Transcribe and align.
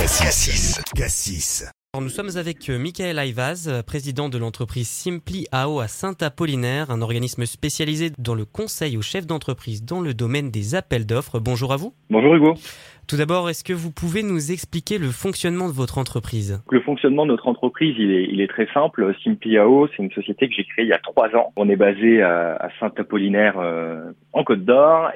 Cassis. 0.00 0.80
Cassis. 0.96 1.70
Alors, 1.92 2.02
Nous 2.02 2.08
sommes 2.08 2.30
avec 2.38 2.70
euh, 2.70 2.78
Michael 2.78 3.18
Ayvaz, 3.18 3.68
euh, 3.68 3.82
président 3.82 4.30
de 4.30 4.38
l'entreprise 4.38 4.88
Simply 4.88 5.46
AO 5.52 5.80
à 5.80 5.88
Saint-Apollinaire, 5.88 6.90
un 6.90 7.02
organisme 7.02 7.44
spécialisé 7.44 8.08
dans 8.18 8.34
le 8.34 8.46
conseil 8.46 8.96
aux 8.96 9.02
chefs 9.02 9.26
d'entreprise 9.26 9.84
dans 9.84 10.00
le 10.00 10.14
domaine 10.14 10.50
des 10.50 10.74
appels 10.74 11.04
d'offres. 11.04 11.38
Bonjour 11.38 11.74
à 11.74 11.76
vous. 11.76 11.92
Bonjour 12.08 12.34
Hugo. 12.34 12.54
Tout 13.08 13.18
d'abord, 13.18 13.50
est-ce 13.50 13.62
que 13.62 13.74
vous 13.74 13.92
pouvez 13.92 14.22
nous 14.22 14.52
expliquer 14.52 14.96
le 14.96 15.08
fonctionnement 15.08 15.68
de 15.68 15.74
votre 15.74 15.98
entreprise? 15.98 16.62
Le 16.70 16.80
fonctionnement 16.80 17.26
de 17.26 17.32
notre 17.32 17.46
entreprise, 17.46 17.94
il 17.98 18.10
est, 18.10 18.24
il 18.24 18.40
est 18.40 18.48
très 18.48 18.68
simple. 18.72 19.14
Simpliao, 19.22 19.86
c'est 19.88 20.02
une 20.02 20.12
société 20.12 20.48
que 20.48 20.54
j'ai 20.54 20.64
créée 20.64 20.86
il 20.86 20.88
y 20.88 20.94
a 20.94 20.98
trois 20.98 21.28
ans. 21.36 21.52
On 21.56 21.68
est 21.68 21.76
basé 21.76 22.22
à, 22.22 22.56
à 22.56 22.70
Saint-Apollinaire 22.80 23.58
euh, 23.58 24.12
en 24.32 24.44
Côte 24.44 24.64
d'Or. 24.64 25.10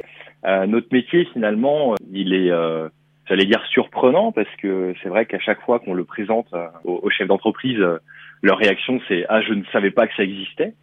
Euh, 0.44 0.66
notre 0.66 0.88
métier, 0.92 1.26
finalement, 1.32 1.94
il 2.12 2.34
est, 2.34 2.50
euh, 2.50 2.90
j'allais 3.27 3.46
dire 3.46 3.62
surprenant 3.70 4.32
parce 4.32 4.48
que 4.62 4.95
c'est 5.02 5.09
vrai 5.09 5.27
qu'à 5.27 5.38
chaque 5.38 5.61
fois 5.62 5.79
qu'on 5.79 5.94
le 5.94 6.04
présente 6.04 6.48
euh, 6.54 6.67
aux, 6.85 7.00
aux 7.03 7.11
chefs 7.11 7.29
d'entreprise, 7.29 7.81
euh, 7.81 7.98
leur 8.43 8.58
réaction 8.58 9.00
c'est 9.08 9.25
ah 9.29 9.40
je 9.43 9.53
ne 9.54 9.64
savais 9.72 9.90
pas 9.90 10.07
que 10.07 10.14
ça 10.17 10.22
existait. 10.25 10.75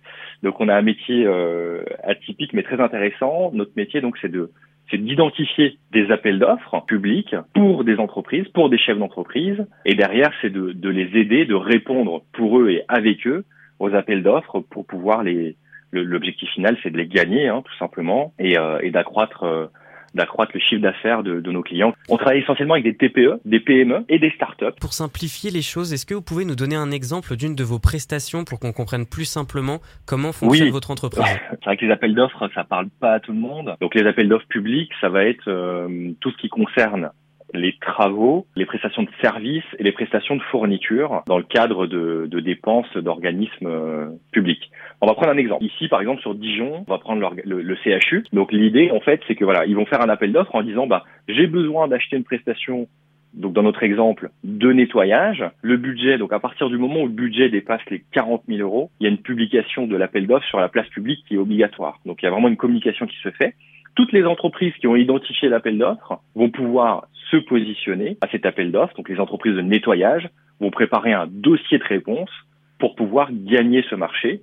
Donc 0.44 0.60
on 0.60 0.68
a 0.70 0.76
un 0.76 0.82
métier 0.82 1.26
euh, 1.26 1.84
atypique 2.04 2.54
mais 2.54 2.64
très 2.64 2.80
intéressant. 2.82 3.52
Notre 3.54 3.74
métier 3.76 4.02
donc 4.02 4.18
c'est 4.22 4.32
de 4.32 4.52
c'est 4.90 4.98
d'identifier 4.98 5.78
des 5.92 6.12
appels 6.12 6.38
d'offres 6.40 6.84
publics 6.86 7.34
pour 7.54 7.86
des 7.86 7.96
entreprises, 7.98 8.48
pour 8.50 8.70
des 8.70 8.78
chefs 8.78 8.98
d'entreprise, 8.98 9.66
et 9.86 9.96
derrière, 9.96 10.32
c'est 10.42 10.50
de, 10.50 10.74
de 10.74 10.90
les 10.90 11.18
aider, 11.18 11.46
de 11.46 11.54
répondre 11.56 12.24
pour 12.34 12.60
eux 12.60 12.72
et 12.72 12.84
avec 12.90 13.26
eux 13.26 13.46
aux 13.80 13.94
appels 13.94 14.22
d'offres 14.22 14.60
pour 14.60 14.86
pouvoir 14.86 15.24
les. 15.24 15.56
le- 15.92 16.04
L'objectif 16.04 16.50
final, 16.50 16.76
c'est 16.84 16.90
de 16.92 16.98
les 16.98 17.08
gagner, 17.08 17.48
hein, 17.48 17.62
tout 17.64 17.76
simplement, 17.78 18.34
et, 18.38 18.58
euh, 18.58 18.80
et 18.82 18.92
d'accroître. 18.92 19.44
euh, 19.44 19.68
d'accroître 20.16 20.52
le 20.54 20.60
chiffre 20.60 20.82
d'affaires 20.82 21.24
de, 21.24 21.40
de 21.40 21.52
nos 21.52 21.62
clients. 21.62 21.94
On 22.10 22.18
travaille 22.18 22.40
essentiellement 22.42 22.74
avec 22.76 22.84
des 22.84 22.96
TPE, 22.96 23.40
des 23.46 23.60
PME 23.60 24.06
et 24.10 24.20
des 24.20 24.32
startups. 24.32 24.66
Pour 24.80 24.94
simplifier 24.94 25.52
les 25.52 25.62
choses, 25.62 25.94
est-ce 25.94 26.06
que 26.06 26.14
vous 26.14 26.22
pouvez 26.22 26.46
nous 26.46 26.56
donner 26.56 26.76
un 26.76 26.92
exemple 26.92 27.36
d'une 27.36 27.56
de 27.56 27.64
vos 27.64 27.80
prestations 27.80 28.44
pour 28.44 28.60
qu'on 28.60 28.74
comprenne 28.74 29.06
plus 29.06 29.26
simplement 29.26 29.80
comment 30.06 30.32
fonctionne 30.32 30.68
Oui. 30.68 30.72
votre 30.72 30.92
entreprise? 30.92 31.24
C'est 31.52 31.66
vrai 31.66 31.78
que 31.78 31.86
les 31.86 31.92
appels 31.92 32.16
d'offres, 32.16 32.50
ça 32.54 32.64
parle 32.64 32.88
pas 33.00 33.14
à 33.14 33.20
tout 33.20 33.32
le 33.32 33.40
monde. 33.40 33.76
Donc 33.82 33.96
les 33.96 34.06
appels 34.06 34.28
d'offres 34.28 34.48
publics, 34.48 34.92
ça 35.00 35.10
va 35.10 35.24
être 35.26 35.48
euh, 35.48 36.12
tout 36.20 36.32
ce 36.32 36.38
qui 36.38 36.50
concerne 36.50 37.12
les 37.54 37.76
travaux, 37.80 38.46
les 38.56 38.66
prestations 38.66 39.04
de 39.04 39.10
services 39.22 39.64
et 39.80 39.84
les 39.84 39.92
prestations 39.92 40.36
de 40.36 40.42
fourniture 40.44 41.24
dans 41.28 41.38
le 41.38 41.44
cadre 41.44 41.88
de, 41.88 42.28
de 42.30 42.40
dépenses 42.40 42.96
d'organismes 42.96 43.68
euh, 43.68 44.10
publics. 44.32 44.72
On 45.02 45.08
va 45.08 45.14
prendre 45.14 45.32
un 45.32 45.38
exemple. 45.38 45.64
Ici, 45.64 45.88
par 45.88 46.02
exemple, 46.02 46.22
sur 46.22 46.36
Dijon, 46.36 46.86
on 46.88 46.92
va 46.92 47.00
prendre 47.00 47.34
le, 47.44 47.62
le 47.62 47.76
CHU. 47.84 48.24
Donc 48.34 48.52
l'idée, 48.52 48.92
en 48.92 49.00
fait, 49.00 49.22
c'est 49.28 49.36
que 49.36 49.44
voilà, 49.44 49.66
ils 49.66 49.76
vont 49.76 49.86
faire 49.86 50.02
un 50.02 50.10
appel 50.10 50.32
d'offres 50.32 50.56
en 50.56 50.64
disant, 50.64 50.88
bah, 50.88 51.04
j'ai 51.28 51.48
besoin 51.48 51.88
d'acheter 51.88 52.18
une 52.18 52.24
prestation 52.24 52.88
donc 53.34 53.54
dans 53.54 53.64
notre 53.64 53.84
exemple, 53.84 54.30
de 54.44 54.72
nettoyage. 54.72 55.44
Le 55.62 55.78
budget, 55.78 56.18
donc 56.18 56.34
à 56.34 56.40
partir 56.40 56.70
du 56.70 56.78
moment 56.78 57.02
où 57.02 57.08
le 57.08 57.14
budget 57.14 57.50
dépasse 57.50 57.82
les 57.90 58.04
40 58.12 58.44
000 58.48 58.60
euros, 58.60 58.92
il 59.00 59.06
y 59.06 59.08
a 59.08 59.10
une 59.10 59.22
publication 59.22 59.88
de 59.88 59.96
l'appel 59.96 60.28
d'offres 60.28 60.48
sur 60.48 60.60
la 60.60 60.70
place 60.70 60.88
publique 60.90 61.24
qui 61.28 61.36
est 61.36 61.38
obligatoire. 61.38 62.00
Donc 62.06 62.22
il 62.22 62.26
y 62.26 62.28
a 62.28 62.32
vraiment 62.32 62.50
une 62.50 62.58
communication 62.58 63.06
qui 63.06 63.18
se 63.24 63.32
fait. 63.32 63.56
Toutes 63.96 64.12
les 64.14 64.24
entreprises 64.24 64.74
qui 64.80 64.88
ont 64.88 64.96
identifié 64.96 65.50
l'appel 65.50 65.78
d'offres 65.78 66.22
vont 66.36 66.50
pouvoir 66.50 67.08
se 67.32 67.38
positionner 67.38 68.18
à 68.22 68.28
cet 68.28 68.46
appel 68.46 68.72
d'offres. 68.72 68.94
Donc 68.96 69.10
les 69.10 69.20
entreprises 69.20 69.56
de 69.56 69.62
nettoyage 69.62 70.30
vont 70.60 70.70
préparer 70.70 71.14
un 71.14 71.28
dossier 71.28 71.80
de 71.80 71.84
réponse 71.84 72.30
pour 72.78 72.96
pouvoir 72.96 73.30
gagner 73.32 73.84
ce 73.90 73.96
marché. 73.96 74.42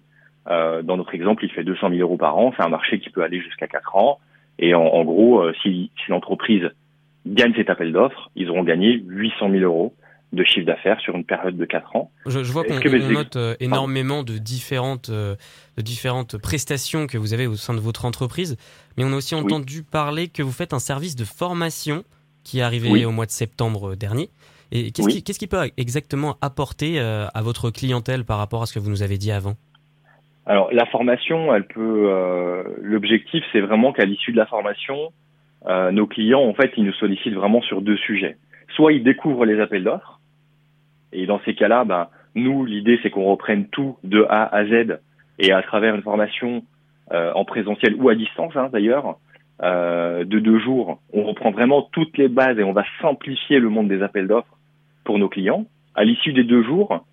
Euh, 0.48 0.82
dans 0.82 0.96
notre 0.96 1.14
exemple, 1.14 1.44
il 1.44 1.50
fait 1.50 1.64
200 1.64 1.90
000 1.90 2.00
euros 2.00 2.16
par 2.16 2.36
an. 2.36 2.52
C'est 2.56 2.64
un 2.64 2.68
marché 2.68 2.98
qui 2.98 3.10
peut 3.10 3.22
aller 3.22 3.40
jusqu'à 3.40 3.68
4 3.68 3.96
ans. 3.96 4.18
Et 4.58 4.74
en, 4.74 4.82
en 4.82 5.04
gros, 5.04 5.40
euh, 5.40 5.52
si, 5.62 5.90
si 6.04 6.10
l'entreprise 6.10 6.70
gagne 7.26 7.54
cet 7.54 7.70
appel 7.70 7.92
d'offres, 7.92 8.30
ils 8.34 8.50
auront 8.50 8.64
gagné 8.64 9.02
800 9.06 9.50
000 9.50 9.62
euros 9.62 9.94
de 10.32 10.44
chiffre 10.44 10.66
d'affaires 10.66 11.00
sur 11.00 11.14
une 11.16 11.24
période 11.24 11.56
de 11.56 11.64
4 11.64 11.96
ans. 11.96 12.10
Je, 12.26 12.42
je 12.42 12.52
vois 12.52 12.64
qu'on 12.64 12.74
mes 12.74 12.98
note 12.98 13.36
euh, 13.36 13.54
énormément 13.60 14.22
de 14.22 14.36
différentes, 14.36 15.08
euh, 15.08 15.36
de 15.76 15.82
différentes 15.82 16.36
prestations 16.36 17.06
que 17.06 17.16
vous 17.16 17.32
avez 17.32 17.46
au 17.46 17.56
sein 17.56 17.74
de 17.74 17.80
votre 17.80 18.04
entreprise, 18.04 18.56
mais 18.96 19.04
on 19.04 19.12
a 19.12 19.16
aussi 19.16 19.34
entendu 19.34 19.82
parler 19.82 20.28
que 20.28 20.42
vous 20.42 20.52
faites 20.52 20.74
un 20.74 20.78
service 20.78 21.16
de 21.16 21.24
formation 21.24 22.04
qui 22.48 22.60
est 22.60 22.62
arrivé 22.62 22.88
Oui. 22.90 23.04
au 23.04 23.10
mois 23.10 23.26
de 23.26 23.30
septembre 23.30 23.94
dernier. 23.94 24.30
Et 24.72 24.90
qu'est-ce 24.90 25.06
Oui. 25.06 25.22
qui, 25.22 25.46
peut 25.46 25.70
exactement 25.76 26.36
apporter 26.40 26.98
euh, 26.98 27.26
à 27.34 27.42
votre 27.42 27.70
clientèle 27.70 28.24
par 28.24 28.38
rapport 28.38 28.62
à 28.62 28.66
ce 28.66 28.74
que 28.74 28.78
vous 28.78 28.90
nous 28.90 29.02
avez 29.02 29.18
dit 29.18 29.32
avant? 29.32 29.54
Alors 30.46 30.68
la 30.72 30.86
formation, 30.86 31.54
elle 31.54 31.66
peut. 31.66 32.06
euh, 32.10 32.62
L'objectif, 32.80 33.44
c'est 33.52 33.60
vraiment 33.60 33.92
qu'à 33.92 34.04
l'issue 34.04 34.32
de 34.32 34.36
la 34.36 34.46
formation, 34.46 35.12
euh, 35.66 35.90
nos 35.90 36.06
clients, 36.06 36.42
en 36.42 36.54
fait, 36.54 36.72
ils 36.76 36.84
nous 36.84 36.92
sollicitent 36.94 37.34
vraiment 37.34 37.62
sur 37.62 37.82
deux 37.82 37.96
sujets. 37.98 38.36
Soit 38.74 38.92
ils 38.92 39.04
découvrent 39.04 39.44
les 39.44 39.60
appels 39.60 39.84
d'offres, 39.84 40.20
et 41.12 41.26
dans 41.26 41.40
ces 41.44 41.54
cas-là, 41.54 41.84
ben, 41.84 42.08
nous, 42.34 42.64
l'idée, 42.64 42.98
c'est 43.02 43.10
qu'on 43.10 43.24
reprenne 43.24 43.66
tout 43.68 43.96
de 44.04 44.26
A 44.28 44.44
à 44.54 44.64
Z, 44.64 44.98
et 45.38 45.52
à 45.52 45.62
travers 45.62 45.94
une 45.94 46.02
formation 46.02 46.62
euh, 47.12 47.32
en 47.34 47.44
présentiel 47.44 47.94
ou 47.96 48.08
à 48.08 48.14
distance, 48.14 48.54
hein, 48.56 48.68
d'ailleurs, 48.72 49.06
euh, 49.06 49.12
de 49.60 50.38
deux 50.38 50.58
jours, 50.60 51.00
on 51.12 51.24
reprend 51.24 51.50
vraiment 51.50 51.82
toutes 51.92 52.16
les 52.16 52.28
bases 52.28 52.58
et 52.58 52.64
on 52.64 52.72
va 52.72 52.84
simplifier 53.02 53.58
le 53.58 53.68
monde 53.68 53.88
des 53.88 54.02
appels 54.02 54.28
d'offres 54.28 54.56
pour 55.04 55.18
nos 55.18 55.28
clients. 55.28 55.66
À 55.94 56.04
l'issue 56.04 56.32
des 56.32 56.44
deux 56.44 56.62
jours, 56.62 57.04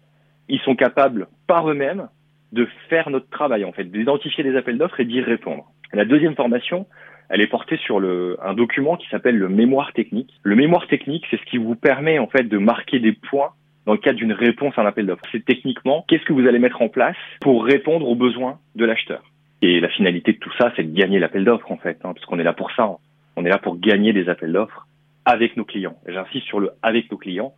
ils 0.47 0.59
sont 0.59 0.75
capables 0.75 1.27
par 1.47 1.69
eux-mêmes 1.69 2.07
de 2.51 2.67
faire 2.89 3.09
notre 3.09 3.29
travail, 3.29 3.65
en 3.65 3.71
fait, 3.71 3.85
d'identifier 3.85 4.43
les 4.43 4.55
appels 4.55 4.77
d'offres 4.77 4.99
et 4.99 5.05
d'y 5.05 5.21
répondre. 5.21 5.65
La 5.93 6.05
deuxième 6.05 6.35
formation, 6.35 6.85
elle 7.29 7.41
est 7.41 7.47
portée 7.47 7.77
sur 7.77 7.99
le, 7.99 8.37
un 8.43 8.53
document 8.53 8.97
qui 8.97 9.07
s'appelle 9.09 9.37
le 9.37 9.49
mémoire 9.49 9.93
technique. 9.93 10.31
Le 10.43 10.55
mémoire 10.55 10.87
technique, 10.87 11.25
c'est 11.29 11.39
ce 11.39 11.45
qui 11.45 11.57
vous 11.57 11.75
permet, 11.75 12.19
en 12.19 12.27
fait, 12.27 12.43
de 12.43 12.57
marquer 12.57 12.99
des 12.99 13.13
points 13.13 13.51
dans 13.85 13.93
le 13.93 13.99
cadre 13.99 14.17
d'une 14.17 14.33
réponse 14.33 14.73
à 14.77 14.81
un 14.81 14.85
appel 14.85 15.05
d'offres. 15.05 15.23
C'est 15.31 15.45
techniquement, 15.45 16.05
qu'est-ce 16.07 16.23
que 16.25 16.33
vous 16.33 16.47
allez 16.47 16.59
mettre 16.59 16.81
en 16.81 16.89
place 16.89 17.17
pour 17.41 17.65
répondre 17.65 18.07
aux 18.07 18.15
besoins 18.15 18.59
de 18.75 18.85
l'acheteur? 18.85 19.23
Et 19.67 19.79
la 19.79 19.89
finalité 19.89 20.33
de 20.33 20.37
tout 20.37 20.51
ça, 20.59 20.71
c'est 20.75 20.83
de 20.83 20.95
gagner 20.95 21.17
l'appel 21.17 21.43
d'offres, 21.43 21.71
en 21.71 21.77
fait, 21.77 21.97
hein, 22.03 22.13
parce 22.13 22.23
qu'on 22.27 22.37
est 22.37 22.43
là 22.43 22.53
pour 22.53 22.69
ça. 22.75 22.83
hein. 22.83 22.97
On 23.35 23.43
est 23.45 23.49
là 23.49 23.57
pour 23.57 23.79
gagner 23.79 24.13
des 24.13 24.29
appels 24.29 24.53
d'offres 24.53 24.85
avec 25.25 25.57
nos 25.57 25.65
clients. 25.65 25.97
J'insiste 26.07 26.45
sur 26.45 26.59
le 26.59 26.69
avec 26.83 27.11
nos 27.11 27.17
clients, 27.17 27.53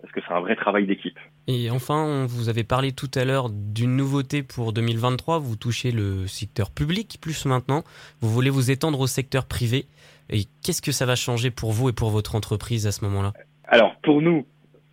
parce 0.00 0.12
que 0.12 0.20
c'est 0.26 0.34
un 0.34 0.40
vrai 0.40 0.56
travail 0.56 0.86
d'équipe. 0.86 1.18
Et 1.46 1.70
enfin, 1.70 2.02
on 2.04 2.26
vous 2.26 2.48
avez 2.48 2.64
parlé 2.64 2.90
tout 2.90 3.10
à 3.14 3.24
l'heure 3.24 3.48
d'une 3.48 3.94
nouveauté 3.96 4.42
pour 4.42 4.72
2023. 4.72 5.38
Vous 5.38 5.54
touchez 5.56 5.92
le 5.92 6.26
secteur 6.26 6.70
public 6.72 7.18
plus 7.20 7.46
maintenant. 7.46 7.84
Vous 8.20 8.28
voulez 8.28 8.50
vous 8.50 8.70
étendre 8.72 8.98
au 8.98 9.06
secteur 9.06 9.46
privé. 9.46 9.86
Et 10.30 10.42
qu'est-ce 10.64 10.82
que 10.82 10.92
ça 10.92 11.06
va 11.06 11.14
changer 11.14 11.50
pour 11.52 11.70
vous 11.70 11.90
et 11.90 11.92
pour 11.92 12.10
votre 12.10 12.34
entreprise 12.34 12.88
à 12.88 12.92
ce 12.92 13.04
moment-là? 13.04 13.32
Alors 13.68 13.94
pour 14.02 14.20
nous, 14.20 14.46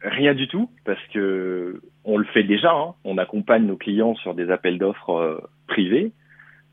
rien 0.04 0.36
du 0.36 0.48
tout, 0.48 0.70
parce 0.86 1.02
que 1.14 1.82
on 2.06 2.18
le 2.18 2.26
fait 2.26 2.44
déjà. 2.44 2.72
hein. 2.72 2.94
On 3.04 3.18
accompagne 3.18 3.66
nos 3.66 3.78
clients 3.78 4.16
sur 4.16 4.36
des 4.36 4.50
appels 4.52 4.78
d'offres 4.78 5.16
euh, 5.16 5.38
privés. 5.68 6.12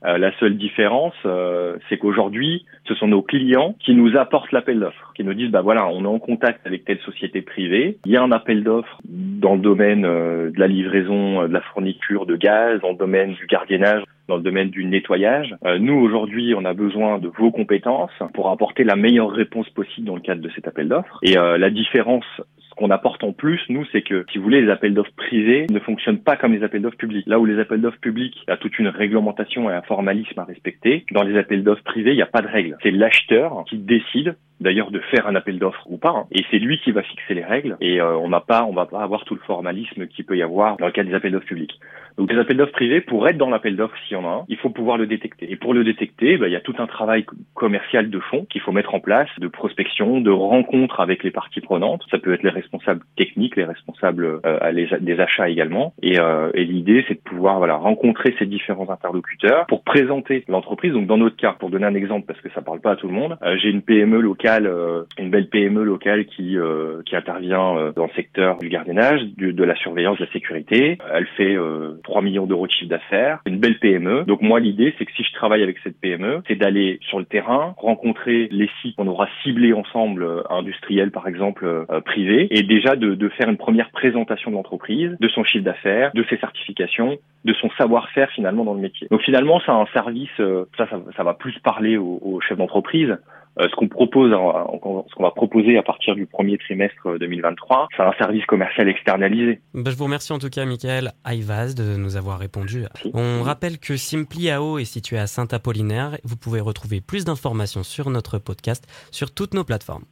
Euh, 0.04 0.18
la 0.18 0.36
seule 0.38 0.56
différence, 0.56 1.14
euh, 1.24 1.76
c'est 1.88 1.96
qu'aujourd'hui, 1.96 2.66
ce 2.86 2.94
sont 2.94 3.08
nos 3.08 3.22
clients 3.22 3.74
qui 3.80 3.94
nous 3.94 4.16
apportent 4.16 4.52
l'appel 4.52 4.78
d'offres, 4.78 5.12
qui 5.16 5.24
nous 5.24 5.34
disent, 5.34 5.50
bah 5.50 5.62
voilà, 5.62 5.86
on 5.88 6.04
est 6.04 6.08
en 6.08 6.18
contact 6.18 6.66
avec 6.66 6.84
telle 6.84 6.98
société 7.00 7.40
privée, 7.40 7.98
il 8.04 8.12
y 8.12 8.16
a 8.16 8.22
un 8.22 8.30
appel 8.30 8.62
d'offres 8.62 9.00
dans 9.04 9.54
le 9.54 9.60
domaine 9.60 10.04
euh, 10.04 10.50
de 10.50 10.60
la 10.60 10.66
livraison, 10.66 11.42
euh, 11.42 11.48
de 11.48 11.52
la 11.52 11.62
fourniture 11.62 12.26
de 12.26 12.36
gaz, 12.36 12.80
dans 12.82 12.90
le 12.90 12.96
domaine 12.96 13.32
du 13.32 13.46
gardiennage, 13.46 14.02
dans 14.28 14.36
le 14.36 14.42
domaine 14.42 14.70
du 14.70 14.84
nettoyage. 14.84 15.54
Nous, 15.78 15.94
aujourd'hui, 15.94 16.52
on 16.56 16.64
a 16.64 16.74
besoin 16.74 17.20
de 17.20 17.28
vos 17.28 17.52
compétences 17.52 18.10
pour 18.34 18.50
apporter 18.50 18.82
la 18.82 18.96
meilleure 18.96 19.30
réponse 19.30 19.68
possible 19.70 20.04
dans 20.04 20.16
le 20.16 20.20
cadre 20.20 20.42
de 20.42 20.50
cet 20.50 20.66
appel 20.66 20.88
d'offres. 20.88 21.20
Et 21.22 21.34
la 21.34 21.70
différence, 21.70 22.24
ce 22.55 22.55
qu'on 22.76 22.91
apporte 22.91 23.25
en 23.25 23.32
plus, 23.32 23.60
nous, 23.69 23.84
c'est 23.91 24.03
que, 24.03 24.25
si 24.31 24.38
vous 24.38 24.44
voulez, 24.44 24.60
les 24.60 24.70
appels 24.70 24.94
d'offres 24.94 25.14
privés 25.16 25.66
ne 25.70 25.78
fonctionnent 25.81 26.22
pas 26.22 26.37
comme 26.37 26.53
les 26.53 26.62
appels 26.62 26.82
d'offres 26.82 26.97
publics. 26.97 27.26
Là 27.26 27.41
où 27.41 27.47
les 27.47 27.59
appels 27.59 27.81
d'offres 27.81 28.00
publics, 28.00 28.37
il 28.47 28.50
y 28.50 28.53
a 28.53 28.56
toute 28.56 28.78
une 28.78 28.88
réglementation 28.88 29.70
et 29.70 29.75
un 29.75 29.82
formalisme 29.82 30.38
à 30.38 30.44
respecter, 30.44 31.04
dans 31.10 31.22
les 31.22 31.38
appels 31.38 31.65
d'offres 31.65 31.82
privés, 31.84 32.12
il 32.12 32.16
n'y 32.16 32.22
a 32.22 32.26
pas 32.26 32.42
de 32.42 32.48
règles. 32.48 32.76
C'est 32.82 32.91
l'acheteur 32.91 33.65
qui 33.69 33.78
décide 33.78 34.36
d'ailleurs 34.60 34.90
de 34.90 35.00
faire 35.00 35.26
un 35.26 35.34
appel 35.34 35.58
d'offres 35.58 35.84
ou 35.86 35.98
pas, 35.98 36.10
hein. 36.10 36.26
et 36.32 36.44
c'est 36.50 36.58
lui 36.58 36.78
qui 36.78 36.92
va 36.92 37.02
fixer 37.02 37.34
les 37.34 37.44
règles. 37.44 37.76
Et 37.80 38.00
euh, 38.00 38.16
on 38.16 38.28
n'a 38.28 38.41
pas, 38.41 38.64
on 38.64 38.72
va 38.72 38.86
pas 38.86 39.03
avoir 39.03 39.24
tout 39.24 39.34
le 39.34 39.41
formalisme 39.47 40.06
qu'il 40.06 40.24
peut 40.24 40.36
y 40.36 40.42
avoir 40.42 40.76
dans 40.76 40.86
le 40.86 40.92
cas 40.92 41.04
des 41.04 41.14
appels 41.14 41.32
d'offres 41.32 41.47
publics. 41.47 41.78
Donc 42.16 42.32
les 42.32 42.38
appels 42.38 42.56
d'offres 42.56 42.72
privés, 42.72 43.03
pour 43.03 43.28
être 43.28 43.36
dans 43.36 43.50
l'appel 43.50 43.76
d'offres, 43.76 43.94
s'il 44.06 44.16
y 44.16 44.20
en 44.20 44.24
a 44.24 44.32
un, 44.32 44.44
il 44.48 44.56
faut 44.56 44.70
pouvoir 44.70 44.97
le 44.97 45.06
détecter. 45.06 45.50
Et 45.53 45.56
pour 45.56 45.74
le 45.74 45.84
détecter, 45.84 46.38
bah, 46.38 46.48
il 46.48 46.53
y 46.53 46.56
a 46.56 46.60
tout 46.60 46.74
un 46.78 46.86
travail 46.86 47.24
co- 47.24 47.36
commercial 47.53 48.08
de 48.08 48.18
fond 48.20 48.47
qu'il 48.48 48.62
faut 48.62 48.72
mettre 48.72 48.94
en 48.94 49.00
place, 49.00 49.28
de 49.38 49.48
prospection, 49.48 50.20
de 50.22 50.30
rencontre 50.30 51.00
avec 51.00 51.22
les 51.22 51.30
parties 51.30 51.60
prenantes. 51.60 52.02
Ça 52.10 52.18
peut 52.18 52.32
être 52.32 52.42
les 52.42 52.48
responsables 52.50 53.02
techniques, 53.16 53.56
les 53.56 53.64
responsables 53.64 54.41
euh, 54.47 54.72
des 55.00 55.20
achats 55.20 55.50
également. 55.50 55.92
Et, 56.02 56.18
euh, 56.18 56.50
et 56.54 56.64
l'idée, 56.64 57.04
c'est 57.06 57.14
de 57.14 57.20
pouvoir 57.20 57.59
voilà 57.59 57.74
rencontrer 57.76 58.34
ces 58.38 58.47
différents 58.47 58.88
interlocuteurs 58.88 59.66
pour 59.66 59.84
présenter 59.84 60.44
l'entreprise. 60.48 60.92
Donc 60.94 61.06
dans 61.06 61.18
notre 61.18 61.36
cas, 61.36 61.52
pour 61.59 61.68
donner 61.68 61.84
un 61.86 61.94
exemple, 61.94 62.24
parce 62.26 62.41
que 62.41 62.48
ça 62.54 62.62
parle 62.62 62.80
pas 62.80 62.92
à 62.92 62.97
tout 62.97 63.09
le 63.09 63.14
monde, 63.14 63.36
euh, 63.42 63.56
j'ai 63.59 63.68
une 63.68 63.82
PME 63.82 64.20
locale 64.20 64.46
locale, 64.47 64.71
une 65.19 65.31
belle 65.31 65.48
PME 65.48 65.83
locale 65.83 66.27
qui 66.27 66.57
qui 67.04 67.16
intervient 67.16 67.93
dans 67.95 68.04
le 68.04 68.13
secteur 68.15 68.59
du 68.59 68.69
gardiennage, 68.69 69.22
de 69.37 69.65
la 69.65 69.75
surveillance, 69.77 70.19
de 70.19 70.25
la 70.25 70.33
sécurité. 70.33 70.98
Elle 71.13 71.27
fait 71.37 71.57
3 72.04 72.22
millions 72.22 72.47
d'euros 72.47 72.66
de 72.66 72.72
chiffre 72.72 72.91
d'affaires, 72.91 73.41
une 73.47 73.59
belle 73.59 73.78
PME. 73.78 74.25
Donc 74.25 74.43
moi 74.43 74.60
l'idée 74.60 74.95
c'est 74.98 75.04
que 75.04 75.13
si 75.13 75.25
je 75.25 75.33
travaille 75.33 75.63
avec 75.63 75.78
cette 75.83 76.01
PME, 76.01 76.43
c'est 76.47 76.57
d'aller 76.57 76.98
sur 77.03 77.19
le 77.19 77.25
terrain, 77.25 77.75
rencontrer 77.78 78.48
les 78.51 78.71
sites 78.81 78.97
qu'on 78.97 79.09
aura 79.09 79.28
ciblés 79.43 79.72
ensemble, 79.72 80.27
industriels 80.51 81.10
par 81.10 81.27
exemple, 81.28 81.87
privés, 82.04 82.48
et 82.51 82.63
déjà 82.63 82.97
de, 82.97 83.15
de 83.15 83.28
faire 83.31 83.48
une 83.48 83.57
première 83.57 83.91
présentation 83.91 84.51
de 84.51 84.57
l'entreprise, 84.57 85.16
de 85.21 85.28
son 85.28 85.45
chiffre 85.45 85.65
d'affaires, 85.65 86.10
de 86.15 86.25
ses 86.28 86.37
certifications, 86.39 87.19
de 87.45 87.54
son 87.54 87.71
savoir-faire 87.78 88.31
finalement 88.31 88.65
dans 88.65 88.75
le 88.75 88.81
métier. 88.81 89.07
Donc 89.10 89.22
finalement, 89.22 89.60
c'est 89.65 89.72
un 89.72 89.87
service, 89.93 90.28
euh, 90.41 90.65
ça, 90.77 90.87
ça, 91.16 91.22
va 91.22 91.34
plus 91.34 91.57
parler 91.60 91.97
aux, 91.97 92.41
chefs 92.47 92.59
d'entreprise. 92.59 93.16
Euh, 93.58 93.68
ce 93.70 93.76
qu'on 93.76 93.88
propose, 93.88 94.30
ce 94.32 95.14
qu'on 95.14 95.22
va 95.22 95.30
proposer 95.30 95.78
à 95.78 95.82
partir 95.82 96.14
du 96.14 96.26
premier 96.26 96.58
trimestre 96.58 97.18
2023, 97.18 97.88
c'est 97.97 98.03
un 98.03 98.12
service 98.18 98.44
commercial 98.47 98.88
externalisé. 98.88 99.60
Bah, 99.74 99.91
je 99.91 99.97
vous 99.97 100.04
remercie 100.04 100.32
en 100.32 100.38
tout 100.38 100.50
cas, 100.50 100.64
Michael 100.64 101.12
Aivaz, 101.24 101.74
de 101.74 101.97
nous 101.97 102.16
avoir 102.16 102.38
répondu. 102.38 102.84
On 103.14 103.42
rappelle 103.42 103.78
que 103.78 103.97
Simply 103.97 104.50
AO 104.50 104.78
est 104.78 104.84
situé 104.84 105.18
à 105.18 105.26
Saint-Apollinaire. 105.26 106.18
Vous 106.24 106.36
pouvez 106.36 106.60
retrouver 106.60 107.00
plus 107.00 107.24
d'informations 107.24 107.82
sur 107.82 108.10
notre 108.10 108.38
podcast 108.38 108.86
sur 109.10 109.32
toutes 109.32 109.54
nos 109.54 109.64
plateformes. 109.64 110.04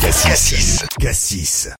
Cassis. 0.00 0.86
Cassis. 0.98 1.74